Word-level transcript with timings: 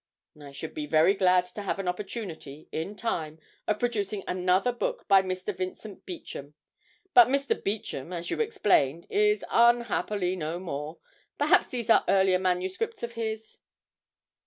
'I 0.41 0.51
should 0.53 0.73
be 0.73 0.87
very 0.87 1.13
glad 1.13 1.45
to 1.45 1.61
have 1.61 1.77
an 1.77 1.87
opportunity, 1.87 2.67
in 2.71 2.95
time, 2.95 3.37
of 3.67 3.77
producing 3.77 4.23
another 4.27 4.71
book 4.71 5.07
by 5.07 5.21
Mr. 5.21 5.55
Vincent 5.55 6.07
Beauchamp 6.07 6.55
but 7.13 7.27
Mr. 7.27 7.63
Beauchamp, 7.63 8.11
as 8.11 8.31
you 8.31 8.39
explained, 8.41 9.05
is 9.11 9.45
unhappily 9.51 10.35
no 10.35 10.57
more. 10.57 10.97
Perhaps 11.37 11.67
these 11.67 11.91
are 11.91 12.03
earlier 12.07 12.39
manuscripts 12.39 13.03
of 13.03 13.11
his?' 13.13 13.59